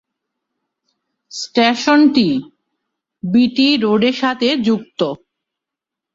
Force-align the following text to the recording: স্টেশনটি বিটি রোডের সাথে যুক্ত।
স্টেশনটি 1.31 2.27
বিটি 3.23 3.67
রোডের 3.77 4.15
সাথে 4.21 4.47
যুক্ত। 4.65 4.99